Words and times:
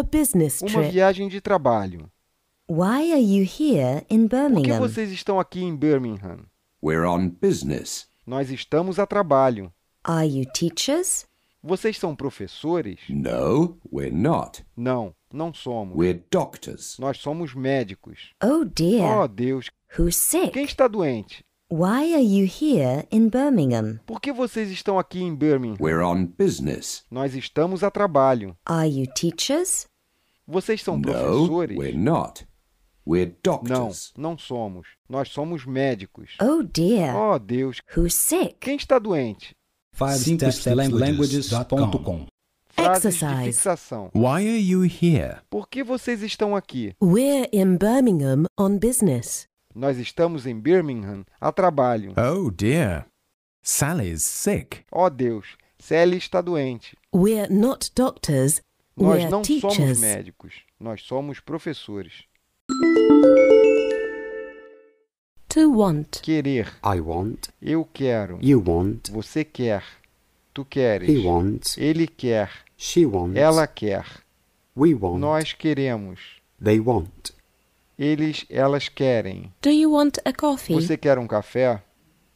a 0.00 0.02
business 0.02 0.60
Uma 0.62 0.70
trip. 0.70 0.90
viagem 0.90 1.28
de 1.28 1.40
trabalho. 1.40 2.10
Why 2.68 3.12
are 3.12 3.20
you 3.20 3.42
here 3.44 4.04
in 4.08 4.28
Por 4.28 4.36
que 4.38 4.42
Birmingham? 4.48 4.78
vocês 4.78 5.10
estão 5.10 5.38
aqui 5.40 5.62
em 5.62 5.74
Birmingham? 5.76 6.46
We're 6.82 7.06
on 7.06 7.28
business. 7.28 8.06
Nós 8.26 8.50
estamos 8.50 8.98
a 8.98 9.06
trabalho. 9.06 9.72
Are 10.04 10.26
you 10.26 10.44
teachers? 10.52 11.26
Vocês 11.62 11.98
são 11.98 12.14
professores? 12.16 13.00
No, 13.08 13.78
we're 13.92 14.14
not. 14.14 14.64
Não, 14.76 15.14
não 15.32 15.52
somos. 15.52 15.94
We're 15.96 16.22
doctors. 16.30 16.96
Nós 16.98 17.18
somos 17.18 17.54
médicos. 17.54 18.30
Oh 18.42 18.60
Oh, 18.60 18.64
dear. 18.64 19.28
Deus. 19.28 19.66
Who's 19.98 20.16
sick? 20.16 20.52
Quem 20.52 20.64
está 20.64 20.86
doente? 20.88 21.44
Why 21.72 22.14
are 22.14 22.22
you 22.24 22.46
here 22.46 23.06
in 23.12 23.28
Birmingham? 23.28 24.00
Por 24.06 24.20
que 24.20 24.32
vocês 24.32 24.70
estão 24.70 24.98
aqui 24.98 25.20
em 25.22 25.34
Birmingham? 25.34 25.76
We're 25.80 26.02
on 26.04 26.24
business. 26.26 27.04
Nós 27.10 27.34
estamos 27.34 27.84
a 27.84 27.90
trabalho. 27.90 28.56
Are 28.64 28.88
you 28.88 29.06
teachers? 29.14 29.86
Vocês 30.50 30.82
são 30.82 30.96
No, 30.96 31.02
professores? 31.02 31.76
we're 31.78 31.96
not. 31.96 32.44
We're 33.06 33.26
Não, 33.26 33.34
doctors. 33.42 34.12
não 34.16 34.36
somos. 34.36 34.88
Nós 35.08 35.28
somos 35.30 35.64
médicos. 35.64 36.32
Oh 36.40 36.62
dear. 36.62 37.16
Oh, 37.16 37.38
Deus. 37.38 37.78
Who's 37.96 38.14
sick? 38.14 38.56
Quem 38.60 38.76
está 38.76 38.98
doente? 38.98 39.54
5stepslanguages.com 39.96 42.26
Frases 42.72 43.16
de 43.18 43.24
Exercise. 43.24 43.44
fixação. 43.52 44.10
Why 44.14 44.46
are 44.48 44.58
you 44.60 44.82
here? 44.84 45.38
Por 45.50 45.68
que 45.68 45.82
vocês 45.84 46.22
estão 46.22 46.54
aqui? 46.56 46.94
We're 47.02 47.48
in 47.52 47.76
Birmingham 47.76 48.44
on 48.58 48.78
business. 48.78 49.46
Nós 49.74 49.98
estamos 49.98 50.46
em 50.46 50.58
Birmingham 50.58 51.24
a 51.40 51.52
trabalho. 51.52 52.14
Oh 52.16 52.50
dear. 52.50 53.06
Sally's 53.62 54.22
sick. 54.24 54.84
Oh, 54.90 55.10
Deus. 55.10 55.44
Sally 55.78 56.16
está 56.18 56.40
doente. 56.40 56.96
We're 57.14 57.52
not 57.52 57.90
doctors. 57.94 58.60
Nós 59.00 59.22
We're 59.22 59.30
não 59.30 59.42
somos 59.42 59.98
médicos. 59.98 60.54
Nós 60.78 61.02
somos 61.02 61.40
professores. 61.40 62.24
To 65.48 65.72
want. 65.72 66.20
Querer. 66.20 66.66
I 66.84 67.00
want. 67.00 67.48
Eu 67.62 67.88
quero. 67.92 68.38
You 68.42 68.62
want. 68.64 69.10
Você 69.10 69.42
quer. 69.42 69.82
Tu 70.52 70.64
queres. 70.66 71.08
He 71.08 71.26
wants. 71.26 71.78
Ele 71.78 72.06
quer. 72.06 72.50
She 72.76 73.06
wants. 73.06 73.36
Ela 73.38 73.66
quer. 73.66 74.04
We 74.76 74.94
want. 74.94 75.18
Nós 75.18 75.54
queremos. 75.54 76.20
They 76.62 76.78
want. 76.78 77.32
Eles, 77.98 78.44
elas 78.50 78.88
querem. 78.88 79.52
Do 79.62 79.70
you 79.70 79.92
want 79.92 80.18
a 80.24 80.32
coffee? 80.32 80.74
Você 80.74 80.96
quer 80.96 81.18
um 81.18 81.26
café? 81.26 81.82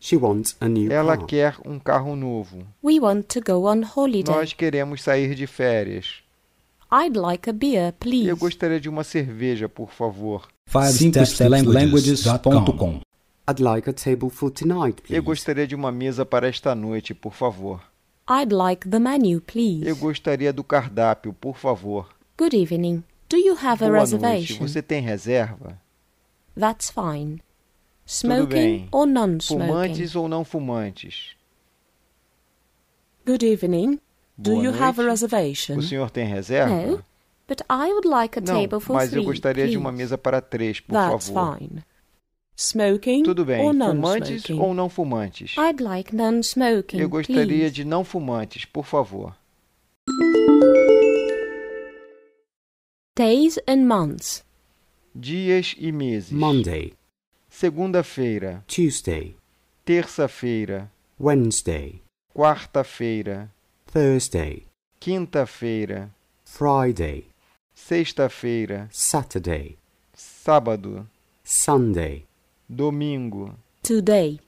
She 0.00 0.16
wants 0.16 0.56
a 0.60 0.68
new 0.68 0.90
Ela 0.90 1.16
car. 1.16 1.26
quer 1.26 1.56
um 1.64 1.78
carro 1.78 2.16
novo. 2.16 2.66
We 2.82 2.98
want 2.98 3.24
to 3.28 3.40
go 3.40 3.66
on 3.66 3.82
holiday. 3.94 4.34
Nós 4.34 4.52
queremos 4.52 5.02
sair 5.02 5.34
de 5.34 5.46
férias. 5.46 6.22
I'd 6.92 7.16
like 7.16 7.48
a 7.50 7.52
beer, 7.52 7.92
please. 7.98 8.28
Eu 8.28 8.36
gostaria 8.36 8.78
de 8.80 8.88
uma 8.88 9.02
cerveja, 9.04 9.68
por 9.68 9.90
favor. 9.92 10.46
5stepslanguages.com 10.70 13.00
I'd 13.48 13.62
like 13.62 13.88
a 13.88 13.92
table 13.92 14.28
for 14.30 14.50
tonight, 14.50 15.00
please. 15.02 15.14
Eu 15.16 15.22
gostaria 15.22 15.64
de 15.66 15.74
uma 15.74 15.90
mesa 15.92 16.24
para 16.26 16.48
esta 16.48 16.74
noite, 16.74 17.14
por 17.14 17.32
favor. 17.32 17.80
I'd 18.28 18.52
like 18.52 18.88
the 18.88 18.98
menu, 18.98 19.40
please. 19.40 19.86
Eu 19.86 19.94
gostaria 19.96 20.52
do 20.52 20.64
cardápio, 20.64 21.32
por 21.32 21.56
favor. 21.56 22.08
Good 22.36 22.56
evening. 22.56 23.04
Do 23.28 23.36
you 23.36 23.54
have 23.54 23.84
a 23.84 23.88
Boa 23.88 23.98
noite. 24.00 24.14
reservation? 24.14 24.58
Você 24.66 24.82
tem 24.82 25.00
reserva? 25.00 25.80
That's 26.58 26.90
fine. 26.90 27.40
Smoking 28.04 28.88
or 28.92 29.06
non-smoking? 29.06 29.66
Fumantes 29.66 30.16
ou 30.16 30.28
não 30.28 30.44
fumantes? 30.44 31.36
Good 33.24 33.44
evening. 33.44 34.00
Do 34.38 34.52
you 34.62 34.70
have 34.72 35.00
a 35.00 35.04
noite. 35.04 35.10
reservation? 35.10 35.78
O 35.78 35.82
senhor 35.82 36.10
tem 36.10 36.26
reserva? 36.26 36.74
No, 36.74 37.04
but 37.48 37.62
I 37.70 37.90
would 37.92 38.06
like 38.06 38.38
a 38.38 38.42
Não, 38.42 38.54
table 38.54 38.80
for 38.80 38.94
mas 38.94 39.08
three, 39.10 39.20
eu 39.22 39.24
gostaria 39.24 39.66
de 39.68 39.76
uma 39.78 39.90
please. 39.90 40.02
mesa 40.02 40.18
para 40.18 40.40
três, 40.40 40.80
por 40.80 40.92
That's 40.92 41.28
favor. 41.28 41.58
fine. 41.58 41.82
Smoking 42.58 43.22
Tudo 43.22 43.44
bem. 43.44 43.60
or 43.66 43.72
Fumantes 43.74 44.30
non-smoking? 44.30 44.60
ou 44.60 44.74
não 44.74 44.88
fumantes? 44.88 45.54
I'd 45.58 45.82
like 45.82 46.14
non-smoking, 46.14 46.98
Eu 47.00 47.08
gostaria 47.08 47.44
please. 47.46 47.70
de 47.70 47.84
não 47.84 48.02
fumantes, 48.04 48.64
por 48.64 48.84
favor. 48.86 49.34
Days 53.16 53.58
and 53.66 53.86
months. 53.86 54.44
Dias 55.14 55.74
e 55.78 55.90
meses. 55.90 56.30
Monday, 56.30 56.92
Segunda-feira, 57.48 58.62
Tuesday, 58.66 59.34
terça-feira, 59.84 60.90
Wednesday, 61.18 62.02
quarta-feira, 62.34 63.50
Thursday, 63.96 64.66
quinta-feira, 65.00 66.10
Friday, 66.44 67.28
sexta-feira, 67.74 68.90
Saturday, 68.92 69.78
sábado, 70.12 71.08
Sunday, 71.42 72.26
domingo, 72.68 73.54
Today, 73.82 74.38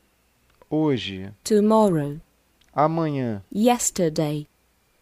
hoje, 0.68 1.32
tomorrow, 1.42 2.20
amanhã, 2.74 3.42
yesterday, 3.50 4.46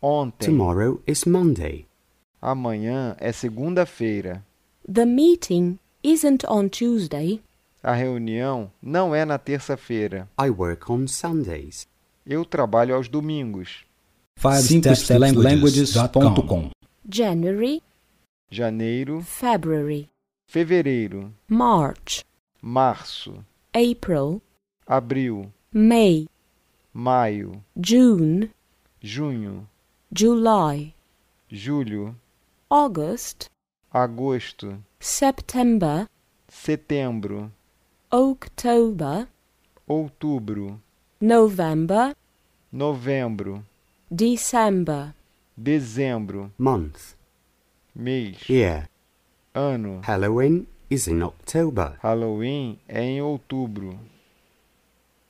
ontem. 0.01 0.47
tomorrow 0.47 1.03
is 1.09 1.25
Monday. 1.25 1.85
Amanhã 2.41 3.17
é 3.19 3.33
segunda-feira. 3.33 4.45
The 4.87 5.07
meeting 5.07 5.81
isn't 6.05 6.47
on 6.49 6.69
Tuesday. 6.69 7.43
A 7.83 7.95
reunião 7.95 8.71
não 8.81 9.13
é 9.13 9.25
na 9.25 9.39
terça-feira. 9.39 10.29
I 10.41 10.51
work 10.51 10.89
on 10.93 11.09
Sundays. 11.09 11.89
Eu 12.25 12.45
trabalho 12.45 12.95
aos 12.95 13.09
domingos. 13.09 13.86
5stepslanguages.com 14.39 16.71
January, 17.09 17.83
Janeiro, 18.51 19.23
February, 19.23 20.11
fevereiro, 20.47 21.33
March, 21.49 22.23
março, 22.61 23.43
April, 23.75 24.43
abril, 24.87 25.51
May, 25.73 26.27
maio, 26.93 27.65
June, 27.77 28.51
junho, 29.01 29.67
July, 30.15 30.95
julho, 31.49 32.15
August, 32.69 33.49
agosto, 33.91 34.79
September, 35.01 36.07
setembro, 36.49 37.51
October, 38.13 39.27
outubro, 39.89 40.79
November, 41.21 42.15
novembro, 42.71 43.65
December, 44.11 45.15
dezembro, 45.57 46.53
Month. 46.59 47.15
mês, 47.95 48.37
Year. 48.49 48.89
ano. 49.55 50.01
Halloween 50.05 50.67
is 50.91 51.09
in 51.09 51.23
October. 51.23 51.99
Halloween 52.03 52.79
é 52.89 53.03
em 53.03 53.21
outubro. 53.23 53.99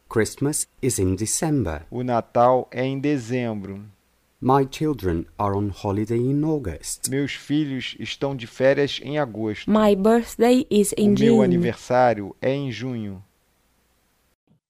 Christmas 0.09 0.69
is 0.82 0.98
in 0.98 1.16
December. 1.16 1.87
O 1.91 2.03
Natal 2.03 2.69
é 2.70 2.84
em 2.84 3.00
dezembro. 3.00 3.82
My 4.41 4.66
children 4.70 5.25
are 5.38 5.56
on 5.56 5.70
holiday 5.70 6.19
in 6.19 6.44
August. 6.44 7.08
Meus 7.08 7.32
filhos 7.32 7.97
estão 7.98 8.37
de 8.37 8.47
férias 8.47 9.00
em 9.03 9.19
agosto. 9.19 9.70
my 9.70 9.97
birthday 9.97 10.66
is 10.70 10.93
O 10.93 11.00
in 11.00 11.08
meu 11.10 11.16
June. 11.37 11.44
aniversário 11.44 12.37
é 12.43 12.53
em 12.54 12.70
junho. 12.70 13.25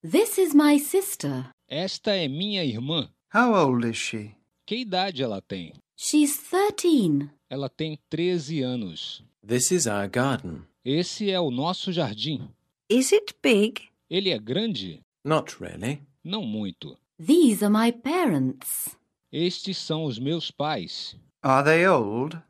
This 0.09 0.37
is 0.37 0.53
my 0.55 0.79
sister. 0.79 1.49
Esta 1.67 2.15
é 2.15 2.29
minha 2.29 2.63
irmã. 2.63 3.09
How 3.37 3.53
old 3.53 3.85
is 3.85 3.95
she? 3.97 4.31
Que 4.65 4.77
idade 4.77 5.21
ela 5.21 5.39
tem? 5.39 5.71
She's 5.95 6.39
13. 6.49 7.29
Ela 7.47 7.69
tem 7.69 7.99
13 8.09 8.63
anos. 8.63 9.23
This 9.45 9.69
is 9.69 9.85
our 9.85 10.09
garden. 10.09 10.63
Esse 10.83 11.29
é 11.29 11.39
o 11.39 11.51
nosso 11.51 11.91
jardim. 11.91 12.49
Is 12.89 13.11
it 13.13 13.35
big? 13.43 13.89
Ele 14.09 14.31
é 14.31 14.39
grande? 14.39 15.03
Not 15.23 15.55
really. 15.61 16.01
Não 16.23 16.41
muito. 16.41 16.97
These 17.23 17.63
are 17.63 17.71
my 17.71 17.91
parents. 17.91 18.97
Estes 19.31 19.77
são 19.77 20.05
os 20.05 20.17
meus 20.17 20.49
pais. 20.49 21.15
Are 21.43 21.63
they 21.63 21.87
old? 21.87 22.41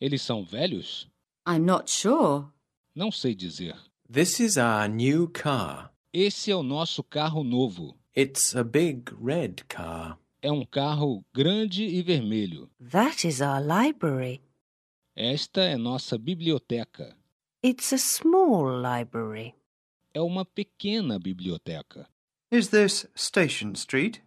Eles 0.00 0.22
são 0.22 0.44
velhos? 0.44 1.08
I'm 1.44 1.58
not 1.58 1.90
sure. 1.90 2.46
Não 2.94 3.10
sei 3.10 3.34
dizer. 3.34 3.76
This 4.08 4.38
is 4.38 4.56
our 4.56 4.88
new 4.88 5.28
car. 5.28 5.92
Esse 6.12 6.52
é 6.52 6.54
o 6.54 6.62
nosso 6.62 7.02
carro 7.02 7.42
novo. 7.42 7.96
It's 8.16 8.56
a 8.56 8.64
big 8.64 9.12
red 9.20 9.64
car. 9.68 10.18
É 10.42 10.50
um 10.50 10.64
carro 10.64 11.24
grande 11.34 11.84
e 11.84 12.02
vermelho. 12.02 12.68
That 12.90 13.26
is 13.26 13.40
our 13.40 13.60
library. 13.60 14.40
Esta 15.14 15.60
é 15.60 15.76
nossa 15.76 16.16
biblioteca. 16.18 17.16
It's 17.62 17.92
a 17.92 17.98
small 17.98 18.80
library. 18.80 19.54
É 20.14 20.20
uma 20.20 20.44
pequena 20.44 21.18
biblioteca. 21.18 22.08
Is 22.50 22.68
this 22.68 23.06
Station 23.14 23.72
Street? 23.74 24.18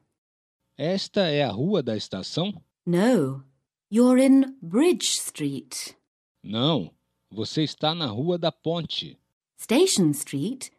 Esta 0.77 1.27
é 1.27 1.43
a 1.43 1.51
rua 1.51 1.83
da 1.83 1.97
estação? 1.97 2.63
No, 2.85 3.43
you're 3.91 4.23
in 4.23 4.55
Bridge 4.61 5.07
Street. 5.07 5.95
Não. 6.41 6.93
Você 7.29 7.63
está 7.63 7.93
na 7.95 8.05
rua 8.05 8.37
da 8.37 8.51
ponte. 8.51 9.17
Station 9.59 10.11
Street 10.11 10.69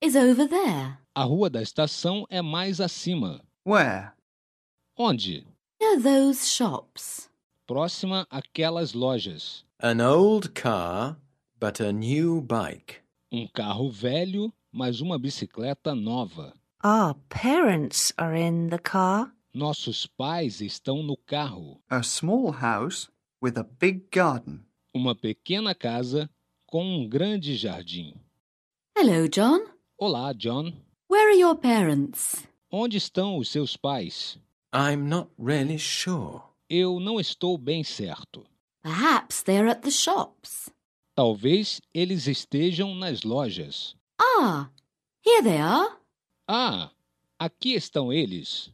is 0.00 0.14
over 0.14 0.48
there. 0.48 0.98
A 1.16 1.22
rua 1.22 1.48
da 1.48 1.62
estação 1.62 2.26
é 2.28 2.42
mais 2.42 2.80
acima. 2.80 3.40
Where? 3.64 4.10
Onde? 4.98 5.46
Near 5.80 6.02
those 6.02 6.46
shops. 6.48 7.30
próxima 7.66 8.26
àquelas 8.28 8.92
lojas. 8.94 9.64
An 9.80 10.00
old 10.00 10.50
car, 10.50 11.16
but 11.60 11.80
a 11.80 11.92
new 11.92 12.40
bike. 12.40 12.96
Um 13.30 13.46
carro 13.46 13.88
velho, 13.90 14.52
mas 14.72 15.00
uma 15.00 15.18
bicicleta 15.18 15.94
nova. 15.94 16.52
Our 16.84 17.14
parents 17.28 18.12
are 18.16 18.36
in 18.36 18.68
the 18.68 18.78
car. 18.78 19.32
Nossos 19.54 20.06
pais 20.06 20.60
estão 20.60 21.02
no 21.02 21.16
carro. 21.16 21.80
A 21.88 22.02
small 22.02 22.50
house 22.50 23.08
with 23.40 23.56
a 23.56 23.62
big 23.62 24.08
garden. 24.12 24.64
Uma 24.92 25.14
pequena 25.14 25.74
casa 25.76 26.28
com 26.66 26.84
um 26.84 27.08
grande 27.08 27.56
jardim. 27.56 28.14
Hello, 28.98 29.28
John. 29.28 29.64
Olá, 29.96 30.32
John. 30.32 30.72
Where 31.14 31.28
are 31.28 31.38
your 31.38 31.54
parents? 31.54 32.44
Onde 32.72 32.96
estão 32.96 33.38
os 33.38 33.48
seus 33.48 33.76
pais? 33.76 34.36
I'm 34.74 35.08
not 35.08 35.30
really 35.38 35.78
sure. 35.78 36.42
Eu 36.68 36.98
não 36.98 37.20
estou 37.20 37.56
bem 37.56 37.84
certo. 37.84 38.44
Perhaps 38.82 39.44
they're 39.44 39.70
at 39.70 39.82
the 39.82 39.92
shops. 39.92 40.70
Talvez 41.14 41.80
eles 41.94 42.26
estejam 42.26 42.96
nas 42.96 43.22
lojas. 43.22 43.94
Ah, 44.20 44.68
here 45.24 45.40
they 45.44 45.58
are. 45.58 45.96
Ah, 46.48 46.90
aqui 47.38 47.74
estão 47.74 48.12
eles. 48.12 48.72